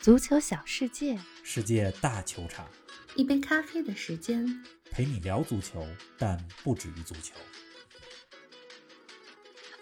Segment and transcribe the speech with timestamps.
[0.00, 2.66] 足球小世界，世界大球场，
[3.16, 4.46] 一杯咖啡的时间。
[4.90, 7.34] 陪你聊足球，但不止于足球。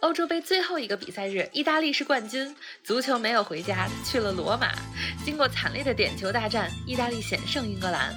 [0.01, 2.53] 欧洲杯最后一个比赛日，意大利是冠军，
[2.83, 4.75] 足球没有回家，去了罗马。
[5.25, 8.13] 经过惨烈的点球大战，意大利险胜英格兰。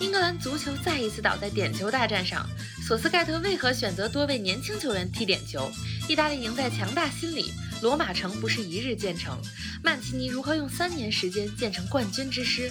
[0.00, 2.48] 英格兰足球再一次倒在点球大战上。
[2.88, 5.70] 索斯盖特为何选择多位年轻球员踢点球？
[6.08, 7.52] 意大利赢在强大心理。
[7.82, 9.36] 罗马城不是一日建成，
[9.82, 12.70] 曼奇尼如何用三年时间建成冠军之师？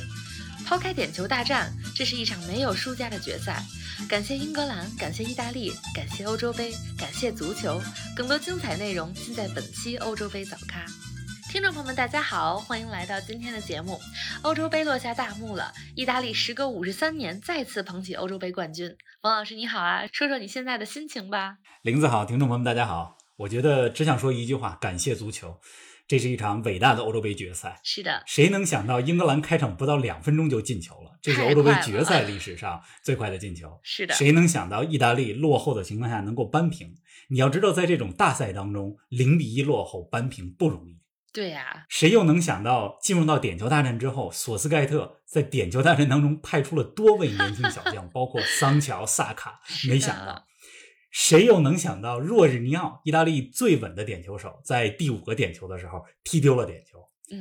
[0.65, 3.61] 抛开点球大战，这是一场没有输家的决赛。
[4.07, 7.81] 感谢英格兰，感谢意大利，感谢欧洲杯，感谢足球。
[8.15, 10.85] 更多精彩内容尽在本期欧洲杯早咖。
[11.51, 13.99] 听众朋友们，大家好，欢迎来到今天的节目。
[14.43, 18.95] 欧洲杯落下大幕了，意大利时隔五十三年再次捧起欧洲杯冠军。
[19.23, 21.57] 王老师你好啊，说说你现在的心情吧。
[21.81, 23.20] 林子好，听众朋友们大家好。
[23.41, 25.59] 我觉得只想说一句话，感谢足球。
[26.07, 27.79] 这是一场伟大的欧洲杯决赛。
[27.83, 31.17] 是的，谁能想到英格兰开场不到两分钟就进球了？
[31.21, 33.79] 这是欧洲杯决赛历史上最快的进球。
[33.81, 36.93] 是的，谁能想到意大利落后的情况下能够扳平？
[37.29, 40.99] 你要知道，在这种大赛当中，零比一落后扳平不容易。
[41.33, 49.61] 对呀，谁又能想到进入到点球大战之后，索斯盖特在点球大战当中派出了多位年轻小将，包括桑乔、萨卡。
[49.87, 50.45] 没想到，
[51.11, 56.99] 谁又能想到若日尼奥，意大利最稳的点球手，在第五个点球的时候踢丢了点球。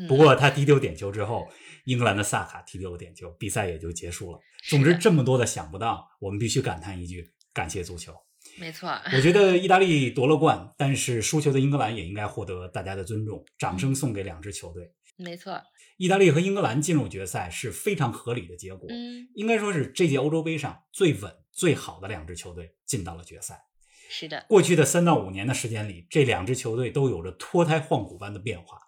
[0.09, 1.49] 不过他踢丢点球之后，
[1.85, 4.39] 英格兰的萨卡踢丢了点球，比赛也就结束了。
[4.69, 8.13] 总之，这么多的想不到，我们必须感叹一句：感谢足球。
[8.59, 14.93] 没错，我觉得意大利夺了冠，但是输球的英格兰也应该获得大家的尊重，掌声送给两支球队。
[15.21, 15.63] 没错，
[15.99, 18.89] 意大利和英格兰进入决赛是非常合理的结果。
[18.91, 23.67] 嗯，应该说是这届欧洲杯上最稳、最好的两支球队进到了决赛。
[24.09, 28.79] 是的，过去的三到五年的时间里，这两支球队都有着脱胎换骨般的变化。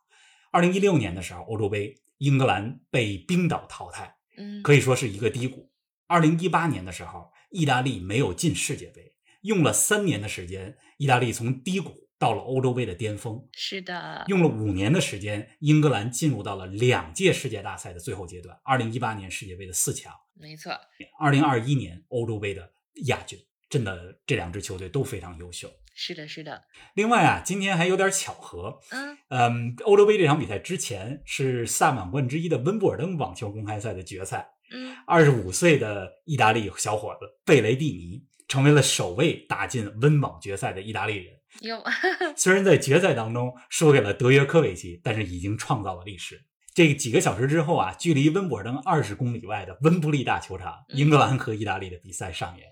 [0.50, 5.70] 二零一六年的时候，欧洲杯英格兰被冰岛淘汰，嗯，可以说是一个低谷。
[6.06, 9.14] 二零一八年的时候，意大利没有进世界杯。
[9.42, 13.44] 用了三年的时间，意大利从低谷到了欧洲杯的巅峰。
[13.52, 18.56] 是的，用了五年的时间，英格兰进入到了两届世界大赛的最后阶段。
[18.62, 20.72] 二零一八年世界杯的四强，没错。
[21.18, 22.72] 二零二一年欧洲杯的
[23.06, 23.36] 亚军，
[23.68, 25.68] 真的这两支球队都非常优秀。
[25.96, 26.62] 是的，是的。
[26.94, 34.48] 另外啊，今天还有点巧合，嗯嗯，欧洲杯这场比赛之前是萨满贯之一的温布尔登网球公开赛的决赛。
[34.72, 38.24] 嗯，二十五岁的意大利小伙子贝雷蒂尼。
[38.48, 41.34] 成为了首位打进温网决赛的意大利人。
[41.60, 41.82] 有，
[42.36, 46.44] 虽然在决赛当中输给了德约科维奇，但是已经创造了历史。
[46.74, 52.66] 这几个小时之后啊，距离温布尔登二十公里外的温布利大球场，英格兰和意大利的比赛上演。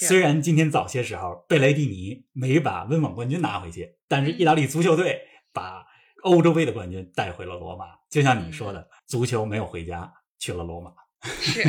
[0.00, 5.20] 虽然今天早些时候贝雷蒂尼没把温网冠军拿回去，但是意大利足球队
[5.52, 5.86] 把
[6.24, 7.86] 欧洲杯的冠军带回了罗马。
[8.10, 10.90] 就像你说的，足球没有回家，去了罗马。
[11.22, 11.62] 是，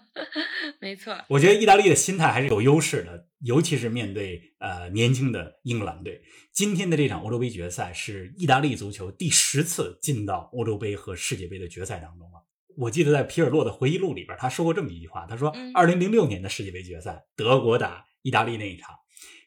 [0.80, 1.18] 没错。
[1.28, 6.22] 我觉得意大利的心态还是有优势的，尤其是面对呃年轻的英格兰队。
[6.52, 12.44] 今天的这场欧洲杯决赛是意大利足球第十次进到欧洲杯和世界杯的决赛当中了。
[12.76, 18.94] 我记得在皮尔洛的回忆录里边，他说过这么一句话：他说，二零零六年的世界杯决赛，德国打意大利那一场，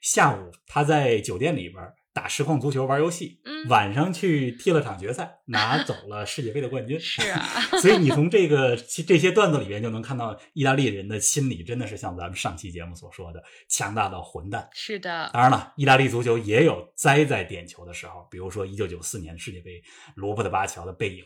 [0.02, 1.82] 下午他在酒店里边。
[2.14, 3.40] 打实况足球玩游戏，
[3.70, 7.00] 晚上去踢了场决赛，拿走了世界杯的冠军。
[7.02, 7.42] 是啊，
[7.82, 14.68] 所以你从这个这些段子里边就能看到意大利人的心理真的是像咱们上期节目所说的强大到混蛋。
[14.74, 19.82] 是的，当然了，意大利足球也有栽在点球的时候，比如说一九九四年世界杯
[20.16, 21.24] 罗伯特巴乔的背影，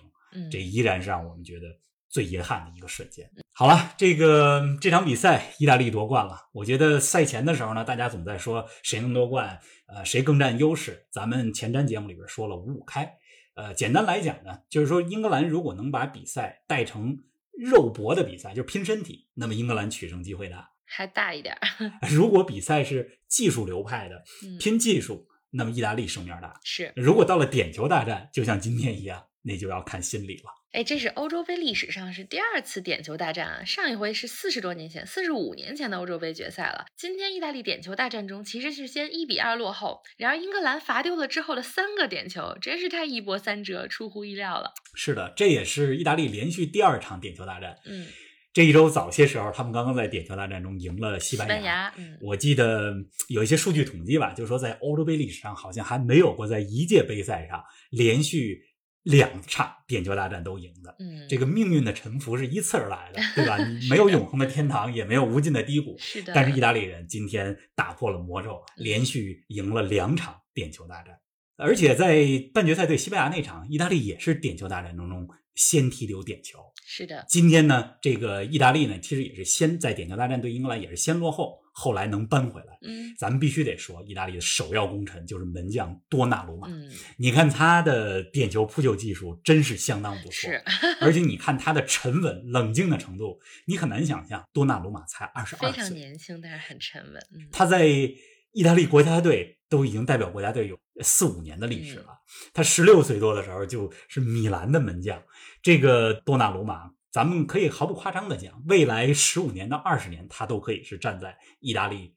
[0.52, 1.68] 这依然是让我们觉得。
[2.16, 3.30] 最遗憾的一个瞬间。
[3.52, 6.48] 好了，这个这场比赛，意大利夺冠了。
[6.54, 11.08] 我觉得赛前的时候呢，大家总在说谁能夺冠，呃，谁更占优势。
[11.12, 13.18] 咱们前瞻节目里边说了五五开。
[13.56, 17.18] 呃，简单来讲呢，就是说英格兰如果能把比赛带成
[17.52, 21.58] 肉搏的比赛，就是拼身体，那么英格兰取胜机会大，还大一点。
[22.10, 24.24] 如果比赛是技术流派的，
[24.58, 26.58] 拼技术，那么意大利胜面大。
[26.64, 26.94] 是。
[26.96, 30.50] 如果到了点球大战，就像今天一样，那就要看心理了。
[30.72, 33.64] 哎，这是欧洲杯历史上是第二次点球大战啊！
[33.64, 36.86] 上一回是四十多年前，四十五年前的欧洲杯决赛了。
[36.98, 44.74] 今天意大利点球大战中其实是先一比二落后，然而英格兰罚丢了之后的三个点球，真是太一波三折，出乎意料了。
[44.96, 47.78] 是的，这也是意大利连续第二场点球大战。
[47.86, 48.08] 嗯，
[48.52, 51.54] 这一周早些时候，他们刚刚在点球大战中赢了西班牙。
[51.56, 52.94] 西班牙，嗯，我记得
[53.30, 58.62] 有一些数据统计吧，就是说在欧洲杯历史上好像还没有过在一届杯赛上连续。
[59.06, 63.58] 两场点球大战都赢的，嗯，这个命运的沉浮是依次而来的，对吧？
[63.64, 66.34] 你没有永恒的天堂，也没有无尽的低谷，是的。
[66.34, 71.16] 但是意大利人今天打破了魔咒，连续赢了两场点球大战。
[71.58, 76.60] 而且在半决赛对西班牙那场，意大利也是点球大战当中先踢丢点球。
[76.88, 82.78] 是的，今天呢，这个意大利呢，其实也是先在点球大战对英格兰也是先落后，后来能扳回来。
[82.82, 86.68] 嗯咱们必须得说，意大利的首要功臣就是门将多纳鲁马。
[86.68, 90.62] 嗯，你看他的点球扑救技术真是相当不错，是
[91.00, 97.14] 而且你看他的沉稳冷静的程度，你很难想象多纳鲁马才二十非常二岁，年轻，但是很沉稳。
[97.34, 102.20] 嗯，他在意大利国家队都已经代表国家队有四五年的历史了。
[102.54, 105.24] 他十六岁多的时候就是米兰的门将，
[105.62, 112.16] 这个多纳鲁马，咱们可以毫不夸张的讲，未来十五年到二十年，他都可以是站在意大利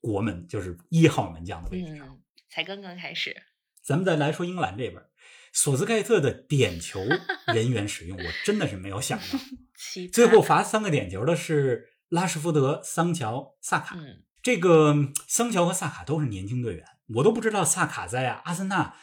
[0.00, 2.06] 国门，就是一号门将的位置上。
[2.06, 3.36] 嗯，才刚刚开始。
[3.82, 5.02] 咱们再来说英格兰这边，
[5.52, 7.00] 索斯盖特的点球
[7.46, 9.38] 人员使用，我真的是没有想到。
[10.12, 13.96] 最后罚三个点球的是拉什福德、桑乔、萨卡。
[13.96, 14.96] 嗯，这个
[15.26, 16.82] 桑乔和萨卡都是年轻队员，
[17.16, 18.94] 我都不知道萨卡在啊阿森纳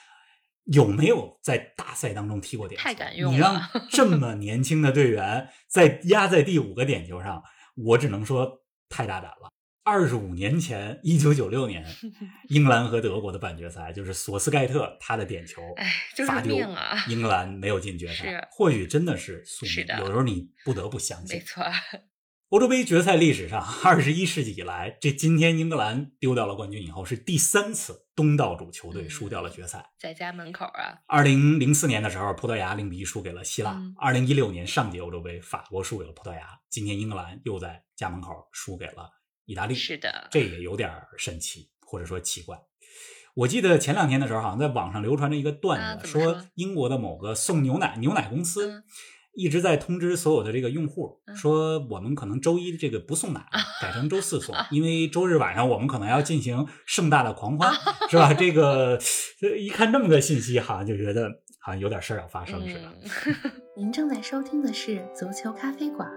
[0.64, 2.84] 有没有在大赛当中踢过点球。
[2.84, 7.44] 太敢用你让了这么年轻的队员在压在第五个点球上，
[7.76, 9.52] 我只能说太大胆了。
[9.84, 11.86] 二十五年前，一九九六年，
[12.50, 17.06] 英格兰和德国的半决赛，就是索斯盖特他的点球哎，就是命啊！
[17.08, 19.86] 英格兰没有进决赛，或许真的是宿命。
[20.00, 21.42] 有时候你不得不相没信。
[21.42, 21.64] 错，
[22.56, 29.86] 欧洲杯决赛历史上， 二十一世纪以来，这今天英格兰丢掉了冠军以后，是第三次东道主球队嗯输掉了决赛。
[30.00, 36.48] 在家门口啊，二零零四年的时候，葡萄牙零比一输给了希腊嗯；二零一六年上届欧洲杯，法国输给了葡萄牙。
[36.70, 39.10] 今天英格兰又在家门口输给了
[39.44, 42.58] 意大利，是的，这也有点神奇，或者说奇怪。
[43.34, 48.72] 我记得前两天的时候，好像在网上流传着一个段子，说英国的某个送牛奶牛奶公司。
[48.72, 48.84] 嗯
[49.36, 53.46] 一直在通知所有的这个用户嗯说，我们可能周一这个不送奶，
[53.82, 57.74] 改成周四啊送， 因为周日晚上我们可能要进行盛大的狂欢，
[58.10, 58.34] 是吧？
[58.34, 59.00] 这个
[59.40, 61.30] 这一看这么个信息，好像就觉得
[61.60, 62.92] 好像有点事儿要发生似的。
[63.02, 66.10] 嗯， 您正在收听的是足球咖啡馆，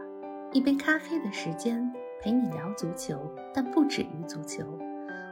[0.52, 1.84] 一杯咖啡的时间
[2.22, 3.18] 陪你聊足球，
[3.52, 4.64] 但不止于足球。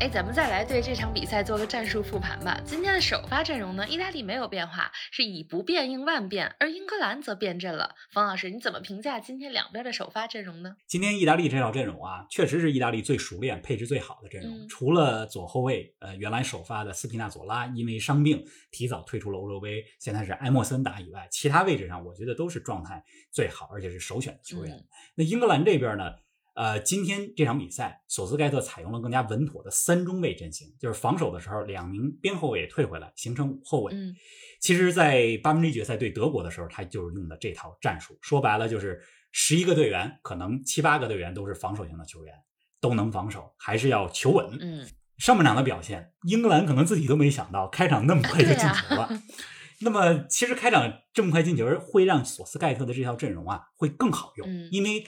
[0.00, 2.60] 哎，咱们再来对这场比赛做个战术复盘吧。
[2.64, 7.96] 今天的首发阵容呢，意大利没有变化，是以不变应万变，而英格兰则变阵了。
[8.12, 10.76] 冯老师，你怎么评价今天两边的首发阵容呢？
[10.86, 14.52] 今天意大利这套阵容啊，确实是意大利最熟练、配置最好的阵容。
[14.52, 23.02] 嗯除了左后卫，呃，原来首发的斯皮纳佐拉因为伤病提早退出了欧洲杯，现在是埃莫森打以外，其他位置上我觉得都是状态
[23.32, 24.76] 最好，而且是首选的球员。
[24.76, 24.84] 嗯
[25.16, 26.14] 那英格兰这边呢？
[26.58, 33.92] 呃，今天这场比赛，索斯盖特采用了更加稳妥的三中卫阵型，就是防守的时候，两名边后卫退回来，形成五后卫。
[33.94, 34.16] 嗯
[34.60, 38.18] 其实，在八分之一决赛对德国的时候，他就是用的这套战术。
[38.20, 39.00] 说白了，就是
[39.30, 42.34] 十一个队员，可能七八个队员都是防守型的球员，
[42.80, 44.58] 都能防守，还是要求稳。
[44.60, 44.84] 嗯，
[45.16, 49.08] 上半场的表现，英格兰可能自己都没想到，开场那么快就进球了。
[49.80, 55.04] 那么，其实开场这么快进球，会让索斯盖特的这套阵容啊会更好用，嗯因为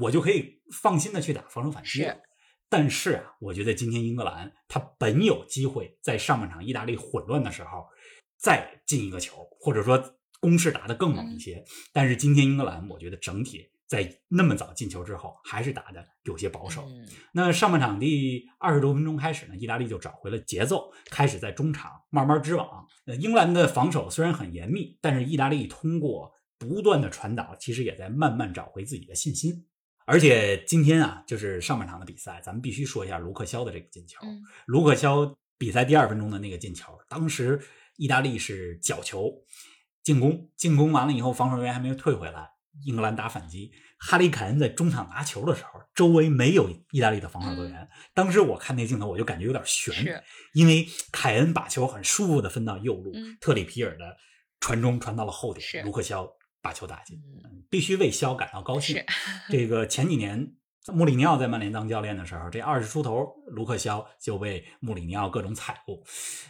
[0.00, 2.20] 我就可以放心的去打防守反击是。
[2.68, 7.86] 但是啊，我觉得今天英格兰他本有机会在上半场意大利混乱的时候
[8.38, 10.02] 再进一个球，或者说
[10.40, 11.62] 攻势打得更猛一些。
[11.92, 16.82] 但是今天英格兰，我觉得整体在那么早进球之后，还是打得有些保守。
[16.88, 22.86] 嗯那上半场第二十多分钟开始呢，意大利就找回了节奏，开始在中场慢慢织网。
[23.04, 29.66] 呃，英格兰的防守虽然很严密，但是意大利通过不断的传导，其实也在慢慢找回自己的信心。
[30.06, 34.18] 而且今天啊，就是上半场的比赛，咱们必须说一下卢克肖的这个进球。
[34.24, 37.60] 嗯卢克肖比赛第二分钟的那个进球，当时
[37.96, 39.32] 意大利是角球
[40.02, 42.50] 进攻，进攻完了以后，防守人员还没有退回来，
[42.84, 43.70] 英格兰打反击。
[44.04, 47.88] 哈里凯恩在中场拿球的时候，周围没有意大利的防守队员。
[48.12, 50.20] 当时我看那镜头，我就感觉有点悬，
[50.54, 54.16] 因为凯恩把球很舒服的分到右路，嗯特里皮尔的
[54.58, 56.28] 传中传到了后点，卢克肖
[56.62, 59.06] 把球打进，嗯必须为肖感到高兴是。
[59.50, 60.54] 这个前几年
[60.92, 66.02] 穆里尼奥在曼联当教练的时候，这二十出头，卢克肖就被穆里尼奥各种踩过。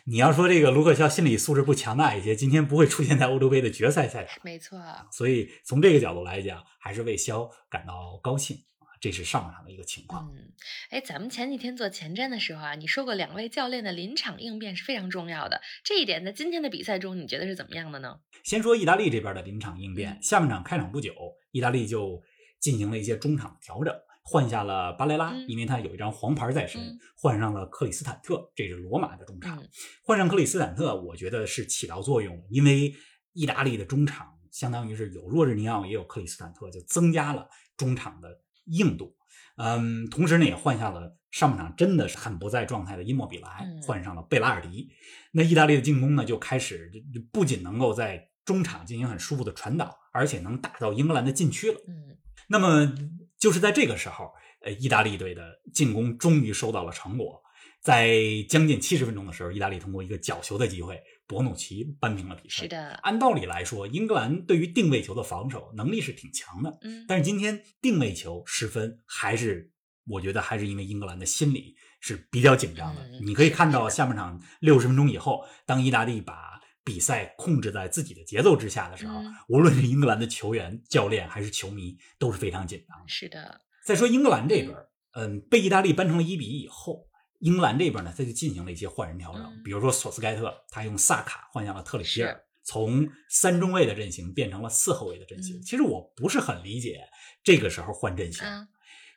[0.04, 4.38] 你要说这个卢克肖心理素质不强大一些，今天不会出现在欧洲杯的决赛赛场。
[4.42, 4.81] 没错。
[5.11, 8.72] 所以从这个角度来讲，还是为肖感到高兴啊。
[9.02, 10.32] 这是上半场的一个情况。
[10.32, 10.52] 嗯，
[10.90, 18.21] 哎，咱们前几天做前瞻的时候啊，你说过两位教练的临场应变是非常重要的，这一点在今天的比赛中，你觉得是怎么样的呢？
[18.44, 21.12] 先说意大利这边的临场应变，嗯下半场开场不久，
[21.50, 22.23] 意大利就
[22.61, 23.92] 进行了一些中场调整。
[24.25, 29.61] 换下了巴雷拉，嗯因为他有一张黄牌在身，嗯换上了克里斯坦特，这是罗马的中场。
[29.61, 29.68] 嗯
[30.04, 32.94] 换上克里斯坦特，我觉得是起到作用，因为
[33.32, 38.28] 意大利的中场相当于是有若日尼奥，也有克里斯坦特，就增加了中场的
[38.66, 39.16] 硬度。
[39.57, 44.90] 嗯，同时呢，也换下了上半场真的是很不在状态的伊莫比莱，嗯换上了贝拉尔迪。
[45.33, 46.90] 那意大利的进攻呢，就开始
[47.33, 51.78] 不仅能够在中场进行很舒服的传导，而且能打到英格兰的禁区了。
[51.87, 52.16] 嗯
[52.49, 52.92] 那么
[53.38, 54.31] 就是在这个时候，
[54.62, 57.40] 呃，意大利队的进攻终于收到了成果。
[57.81, 58.14] 在
[58.49, 61.00] 将近七十分钟的时候，意大利通过一个角球的机会，
[61.32, 62.62] 博努奇扳平了比赛。
[62.62, 69.72] 是的，按道理来说，英格兰对于定位球的防守能力是挺强的，嗯但是今天定位球失分，还是
[70.06, 73.02] 我觉得还是因为英格兰的心理是比较紧张的。
[73.08, 83.04] 嗯你可以看到下半场六十分钟以后，当意大利把比赛控制在自己的节奏之下的时候，嗯无论是英格兰的球员、教练还是球迷，都是非常紧张的。
[83.08, 84.76] 是的，再说英格兰这边，
[85.14, 87.06] 嗯，被意大利扳成了一比一以后，
[87.42, 95.56] 英格兰这边呢，他就进行了一些换人调整，嗯比如说索斯盖特，他用萨卡换下了特里皮尔，从三中卫的阵型变成了四后卫的阵型。
[95.56, 97.00] 嗯其实我不是很理解
[97.44, 98.68] 这个时候换阵型，啊，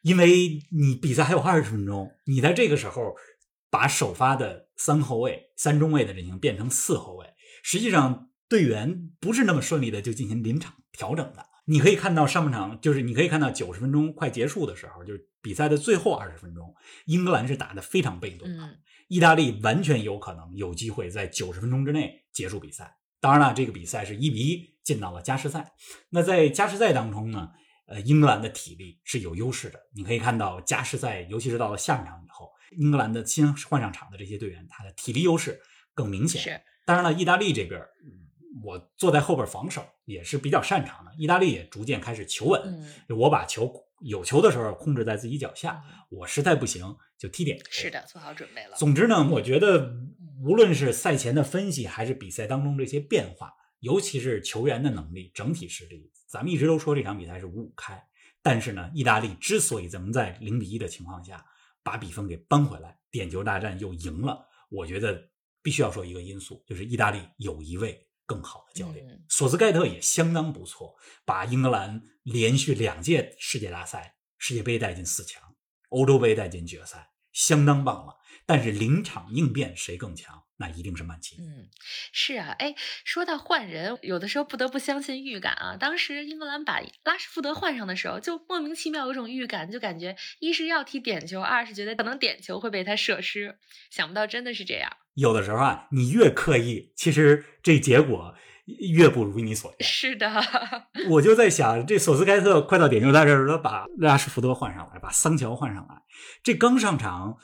[0.02, 3.16] 因为你比赛还有二十分钟，你在这个时候
[3.70, 7.28] 把首发的三后卫、三中卫的阵型变成四后卫，
[7.64, 11.46] 实际上队员不是那么顺利的就进行临场调整的。
[11.66, 16.74] 你可以看到上半场，就是你可以看到九十分钟快结束的时候，就是比赛的最后二十分钟，
[17.06, 22.98] 英格兰是打得非常被动的，嗯意大利完全有可能有机会在九十分钟之内结束比赛。
[23.20, 25.74] 当然了，这个比赛是一比一进到了加时赛。
[26.10, 27.50] 那在加时赛当中呢，
[27.88, 29.80] 呃，英格兰的体力是有优势的。
[29.96, 35.60] 你可以看到加时赛，尤其是到了下半场以后，英格兰的新换上场的这些队员，他的体力优势
[35.94, 36.42] 更明显。
[36.42, 38.25] 是，当然了，意大利这边，嗯
[38.64, 41.12] 我坐在后边防守也是比较擅长的。
[41.18, 42.62] 意大利也逐渐开始求稳，
[43.10, 47.60] 嗯我把球有球的时候控制在自己脚下，我实在不行就踢点。
[47.70, 48.76] 是的，做好准备了。
[48.76, 49.94] 总之呢，我觉得
[50.44, 58.02] 无论是赛前的分析，还是比赛当中这些变化，尤其是球员的能力、整体实力，咱们一直都说这场比赛是五五开。
[58.42, 61.44] 但是呢，意大利之所以能在零比一的情况下
[61.82, 65.30] 把比分给扳回来，点球大战又赢了，我觉得
[65.64, 75.56] 必须要说一个因素，就是意大利有一位更好的教练，嗯索斯盖特也相当不错，把英格兰连续两届世界大赛、世界杯带进四强，
[75.90, 78.18] 欧洲杯带进决赛，相当棒了。
[78.46, 80.44] 但是临场应变谁更强？
[80.58, 81.36] 那一定是曼奇。
[81.38, 81.68] 嗯，
[82.14, 85.76] 是啊，哎，说到换人，有的时候不得不相信预感啊。
[85.78, 93.58] 当时英格兰把拉什福德换上的时候，就莫名其妙有种预感，就感觉一是要踢点球，二是觉得可能点球会被他射失。
[93.90, 94.90] 想不到真的是这样。
[95.16, 98.34] 有的时候啊，你越刻意，其实这结果
[98.66, 99.90] 越不如你所愿。
[99.90, 100.32] 是的，
[101.10, 105.96] 我就在想，这索斯盖特快到点球大战的时候，把拉什福德换上来，把桑乔换上来，
[106.42, 107.38] 这刚上场，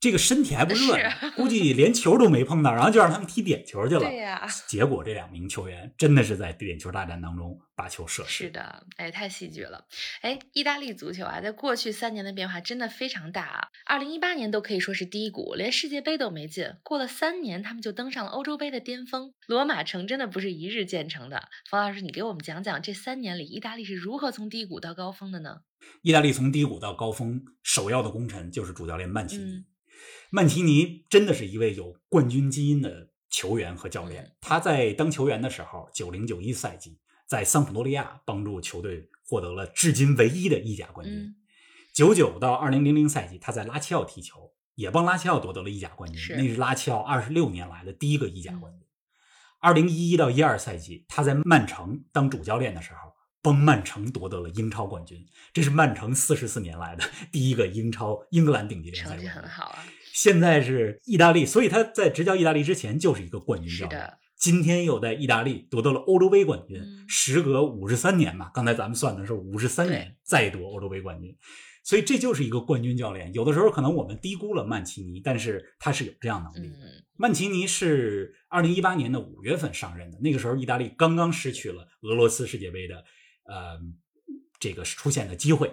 [0.00, 0.96] 这个身体还不热
[1.34, 4.00] 估计连球都没碰到，然后就让他们踢点球去了。
[4.00, 8.44] 对呀结果这两名球员真的是在点球大战当中把球射失。
[8.44, 9.86] 是的，哎，太戏剧了。
[10.20, 13.68] 哎，意大利足球啊，在过去三年的变化真的非常大啊。
[13.86, 16.66] 二零一八年都可以说是低谷，连世界杯都没进。
[16.84, 19.32] 过了三年，他们就登上了欧洲杯的巅峰。
[19.48, 21.48] 罗马城真的不是一日建成的。
[21.68, 25.62] 冯老师，你给我们讲讲这三年里意大利是如何从低谷到高峰的呢？
[26.02, 29.44] 意大利从低谷到高峰，首要的功臣就是主教练曼奇尼。
[29.44, 29.64] 嗯
[30.30, 34.24] 曼奇尼真的是一位有冠军基因的球员和教练。
[34.24, 41.34] 嗯他在当球员的时候，九零九一赛季在桑普多利亚帮助球队获得了至今唯一的意甲冠军嗯。
[41.92, 48.86] 九九到二零零零赛季，他在拉齐奥踢球，也帮拉齐奥夺得了意甲冠军，是那是拉齐奥二十六年来的第一个意甲冠军。
[49.60, 59.42] 二零一一到一二赛季，他在曼城当主教练的时候，帮曼城夺得了英超冠军，这是曼城四十四年来的第一个英超英格兰顶级联赛成绩冠军。
[59.42, 59.84] 很好啊。
[60.18, 64.12] 现在是意大利，所以他在执教意大利之前就是一个冠军教练。
[64.36, 71.32] 今天又在意大利夺得了欧洲杯冠军，嗯时隔五十三年嘛，刚才咱们算的是五十三年再夺欧洲杯冠军，
[71.84, 73.32] 所以这就是一个冠军教练。
[73.32, 76.66] 有的时候可能我们低估了曼奇尼，但是他是有这样能力。
[76.66, 82.96] 嗯曼奇尼是二零一八年的五月份上任的，那个时候意大利刚刚失去了俄罗斯世界杯的
[83.44, 83.78] 呃
[84.58, 85.70] 这个出现的机会，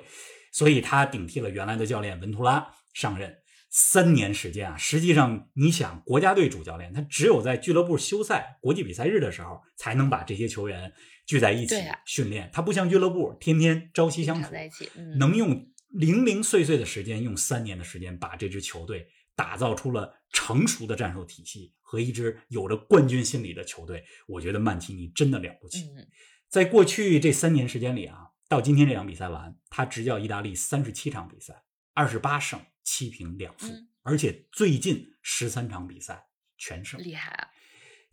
[0.51, 3.35] 所以他顶替了原来的教练文图拉上任。
[3.77, 10.93] 三年时间啊，实际上你想，国家队主教练他只有在俱乐部休赛、国际比赛日的时候，才能把这些球员
[11.25, 12.49] 聚在一起训练。
[12.53, 24.05] 他不像俱乐部天天朝夕相处，在一起，嗯，能用零零碎碎的时间，用三年的时间把这支球队打造出了成熟的战术体系和一支有着冠军心理的球队。
[24.25, 25.81] 我觉得曼奇尼真的了不起。
[25.97, 26.07] 嗯
[26.47, 31.63] 在过去这三年时间里啊，到今天这场比赛完，他执教意大利三十七场比赛，
[31.93, 33.67] 二十八胜七平两负，
[34.03, 36.27] 而且最近十三场比赛
[36.57, 37.49] 全胜，厉害啊！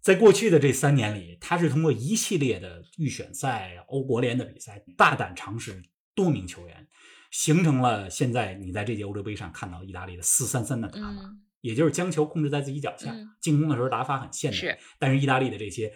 [0.01, 5.81] 在过去的这三年里，他是通过一系列的预选赛、欧国联的比赛，大胆尝试
[6.15, 6.89] 多名球员，
[7.31, 15.95] 形成了现在你在这届欧洲杯上看到意大利的四三三的打法，也就是将球控制在自己脚下，进攻的时候打法很现代，但是意大利的这些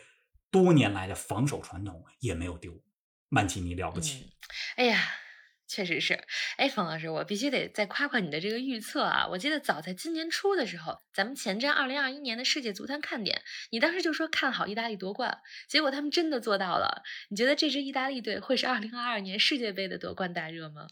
[0.51, 2.81] 多年来的防守传统也没有丢。
[3.29, 4.31] 曼奇尼了不起，
[4.77, 5.03] 哎呀，
[5.69, 6.19] 确实是。
[6.57, 9.27] 哎，冯老师，我必须得再夸夸你的这个预测啊！
[9.31, 17.03] 我记得早在今年初的时候，咱们前瞻二零二一年的世界足坛看点，你当时就说看好意大利夺冠，结果他们真的做到了。
[17.29, 20.87] 你觉得这支意大利队会是二零二二年世界杯的夺冠大热吗？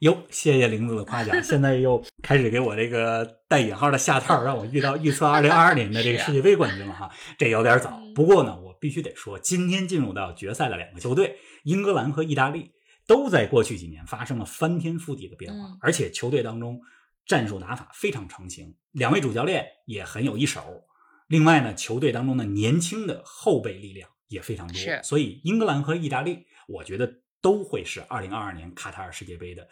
[0.00, 8.00] 哟，谢谢玲子的夸奖，现在又开始给我这个带引号的下套，让我遇到预测二零二二年的这个 世界杯冠军了哈，这有点早。
[8.14, 11.38] 不过呢，我必须得说，今天进入到决赛的两个球队。
[11.64, 12.70] 英格兰和意大利
[13.08, 16.80] 都在过去几年发生了翻天覆地的变化，而且球队当中
[17.26, 20.84] 战术打法非常成型，两位主教练也很有一手。
[21.26, 27.10] 另外呢，球队当中的年轻的后备力量也非常多，所以英格兰和意大利，我觉得
[27.40, 29.66] 都会是二零二二年卡塔尔世界杯的，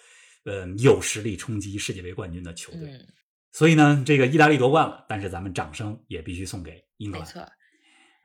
[0.44, 2.90] 呃，有实力冲击世界杯冠军的球队。
[3.52, 7.26] 所以呢，这个意大利夺冠了，但是咱们掌声也必须送给英格兰。
[7.26, 7.52] 没错。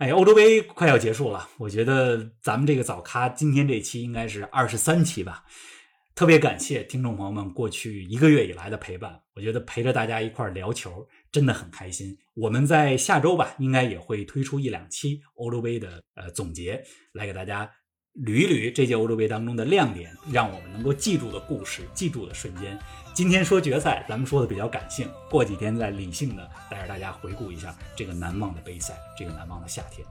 [0.02, 5.46] 哎，欧洲杯快要结束了，我觉得咱们这个早咖今天这期应该是二十三期吧。
[6.16, 12.18] 特别感谢听众朋友们过去一个月以来的陪伴，我觉得陪着大家一块聊球真的很开心。
[12.34, 17.70] 我们在下周吧，应该也会推出一两期欧洲杯的呃总结，来给大家。
[18.20, 22.78] 捋一捋这届欧洲杯当中的亮点，让我们能够记住的故事、记住的瞬间。
[23.14, 30.06] 今天说决赛，咱们说的比较感性，过几天再理性的带着大家回顾一下这个难忘的杯赛，这个难忘的夏天。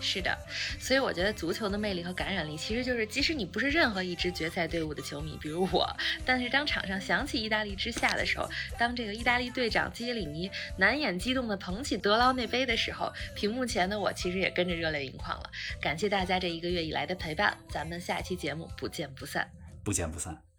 [0.00, 0.36] 是的，
[0.78, 5.88] 所以我觉得足球的魅力和感染力，其实就是即使你不是任何一支决赛队伍的球迷，比如我，
[6.24, 15.50] 但是当场上响起意大利之夏的时候，当这个意大利队长基耶里尼难掩激动地捧起德劳内杯的时候，屏幕前的我其实也跟着热泪盈眶了。
[15.80, 19.48] 感谢大家这一个月以来的陪伴，咱们下期节目不见不散，
[19.84, 20.49] 不见不散。